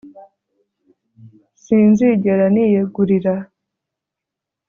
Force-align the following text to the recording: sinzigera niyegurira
sinzigera 1.63 2.45
niyegurira 2.53 3.35